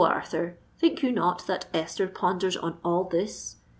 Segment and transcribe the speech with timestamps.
[0.03, 3.57] Arthur, think you not that Esther ponders on all this?